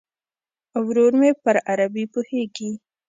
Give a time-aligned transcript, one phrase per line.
[0.85, 2.71] ورور مې پر عربي پوهیږي.